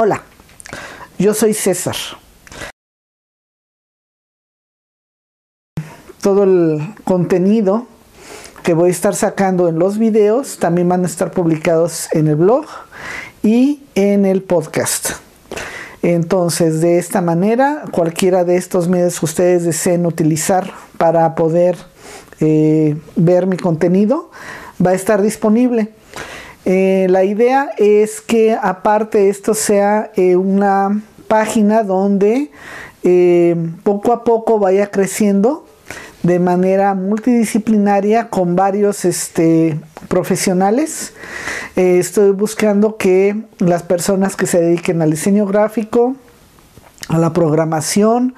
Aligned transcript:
Hola, 0.00 0.22
yo 1.18 1.34
soy 1.34 1.54
César. 1.54 1.96
Todo 6.22 6.44
el 6.44 6.94
contenido 7.02 7.88
que 8.62 8.74
voy 8.74 8.90
a 8.90 8.92
estar 8.92 9.16
sacando 9.16 9.66
en 9.66 9.80
los 9.80 9.98
videos 9.98 10.58
también 10.58 10.88
van 10.88 11.02
a 11.02 11.08
estar 11.08 11.32
publicados 11.32 12.06
en 12.12 12.28
el 12.28 12.36
blog 12.36 12.66
y 13.42 13.82
en 13.96 14.24
el 14.24 14.44
podcast. 14.44 15.14
Entonces, 16.02 16.80
de 16.80 16.98
esta 16.98 17.20
manera, 17.20 17.82
cualquiera 17.90 18.44
de 18.44 18.54
estos 18.54 18.86
medios 18.86 19.18
que 19.18 19.24
ustedes 19.24 19.64
deseen 19.64 20.06
utilizar 20.06 20.74
para 20.96 21.34
poder 21.34 21.76
eh, 22.38 22.96
ver 23.16 23.48
mi 23.48 23.56
contenido 23.56 24.30
va 24.80 24.90
a 24.90 24.94
estar 24.94 25.22
disponible. 25.22 25.92
Eh, 26.70 27.06
la 27.08 27.24
idea 27.24 27.70
es 27.78 28.20
que 28.20 28.52
aparte 28.52 29.30
esto 29.30 29.54
sea 29.54 30.10
eh, 30.16 30.36
una 30.36 31.00
página 31.26 31.82
donde 31.82 32.50
eh, 33.04 33.56
poco 33.84 34.12
a 34.12 34.22
poco 34.22 34.58
vaya 34.58 34.90
creciendo 34.90 35.64
de 36.22 36.38
manera 36.38 36.94
multidisciplinaria 36.94 38.28
con 38.28 38.54
varios 38.54 39.06
este, 39.06 39.80
profesionales. 40.08 41.14
estoy 41.74 42.32
buscando 42.32 42.98
que 42.98 43.44
las 43.60 43.82
personas 43.82 44.36
que 44.36 44.46
se 44.46 44.60
dediquen 44.60 45.00
al 45.00 45.12
diseño 45.12 45.46
gráfico, 45.46 46.16
a 47.08 47.16
la 47.16 47.32
programación, 47.32 48.34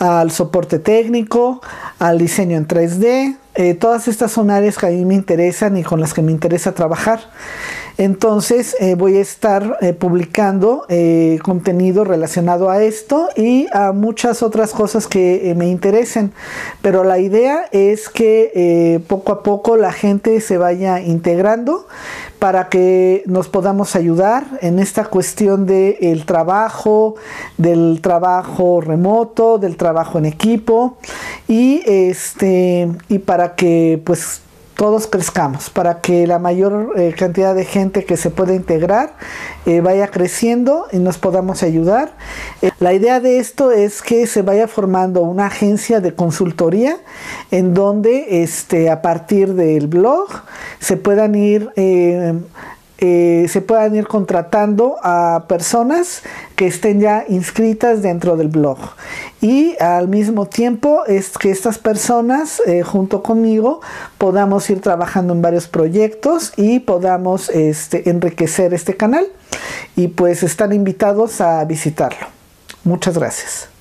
al 0.00 0.32
soporte 0.32 0.80
técnico, 0.80 1.60
al 2.00 2.18
diseño 2.18 2.56
en 2.56 2.66
3D, 2.66 3.36
eh, 3.58 3.74
todas 3.74 4.06
estas 4.06 4.30
son 4.30 4.52
áreas 4.52 4.78
que 4.78 4.86
a 4.86 4.90
mí 4.90 5.04
me 5.04 5.16
interesan 5.16 5.76
y 5.76 5.82
con 5.82 6.00
las 6.00 6.14
que 6.14 6.22
me 6.22 6.30
interesa 6.30 6.76
trabajar. 6.76 7.18
Entonces 7.96 8.76
eh, 8.78 8.94
voy 8.94 9.16
a 9.16 9.20
estar 9.20 9.78
eh, 9.80 9.92
publicando 9.92 10.86
contenido 11.42 12.04
relacionado 12.04 12.70
a 12.70 12.80
esto 12.84 13.28
y 13.34 13.66
a 13.72 13.90
muchas 13.90 14.44
otras 14.44 14.70
cosas 14.70 15.08
que 15.08 15.52
me 15.56 15.66
interesen. 15.66 16.32
Pero 16.82 17.02
la 17.02 17.18
idea 17.18 17.64
es 17.72 18.08
que 18.08 19.02
poco 19.08 19.32
a 19.32 19.42
poco 19.42 19.76
la 19.76 19.90
gente 19.90 20.40
se 20.40 20.56
vaya 20.56 21.00
integrando 21.00 21.88
para 22.38 22.68
que 22.68 23.24
nos 23.26 23.48
podamos 23.48 23.96
ayudar 23.96 24.44
en 24.60 24.78
esta 24.78 25.04
cuestión 25.06 25.66
del 25.66 26.24
trabajo, 26.24 27.16
del 27.56 28.00
trabajo 28.00 28.80
remoto, 28.80 29.58
del 29.58 29.76
trabajo 29.76 30.18
en 30.18 30.26
equipo 30.26 30.96
y 31.48 31.82
este 31.86 32.88
y 33.08 33.18
que 33.54 34.00
pues 34.04 34.40
todos 34.78 35.08
crezcamos, 35.08 35.70
para 35.70 36.00
que 36.00 36.24
la 36.28 36.38
mayor 36.38 36.92
eh, 36.96 37.12
cantidad 37.18 37.52
de 37.52 37.64
gente 37.64 38.04
que 38.04 38.16
se 38.16 38.30
pueda 38.30 38.54
integrar 38.54 39.12
eh, 39.66 39.80
vaya 39.80 40.06
creciendo 40.06 40.86
y 40.92 40.98
nos 40.98 41.18
podamos 41.18 41.64
ayudar. 41.64 42.12
Eh, 42.62 42.70
la 42.78 42.92
idea 42.92 43.18
de 43.18 43.40
esto 43.40 43.72
es 43.72 44.02
que 44.02 44.28
se 44.28 44.42
vaya 44.42 44.68
formando 44.68 45.22
una 45.22 45.46
agencia 45.46 45.98
de 46.00 46.14
consultoría 46.14 46.96
en 47.50 47.74
donde 47.74 48.44
este, 48.44 48.88
a 48.88 49.02
partir 49.02 49.54
del 49.54 49.88
blog 49.88 50.28
se 50.78 50.96
puedan 50.96 51.34
ir 51.34 51.72
eh, 53.00 53.46
se 53.48 53.60
puedan 53.60 53.94
ir 53.94 54.08
contratando 54.08 54.96
a 55.02 55.44
personas 55.46 56.22
que 56.56 56.66
estén 56.66 57.00
ya 57.00 57.24
inscritas 57.28 58.02
dentro 58.02 58.36
del 58.36 58.48
blog. 58.48 58.78
Y 59.40 59.76
al 59.80 60.08
mismo 60.08 60.46
tiempo 60.46 61.04
es 61.06 61.38
que 61.38 61.50
estas 61.50 61.78
personas 61.78 62.60
eh, 62.66 62.82
junto 62.82 63.22
conmigo 63.22 63.80
podamos 64.18 64.68
ir 64.68 64.80
trabajando 64.80 65.32
en 65.32 65.42
varios 65.42 65.68
proyectos 65.68 66.52
y 66.56 66.80
podamos 66.80 67.50
este, 67.50 68.10
enriquecer 68.10 68.74
este 68.74 68.96
canal. 68.96 69.26
Y 69.94 70.08
pues 70.08 70.42
están 70.42 70.72
invitados 70.72 71.40
a 71.40 71.64
visitarlo. 71.64 72.26
Muchas 72.82 73.16
gracias. 73.16 73.77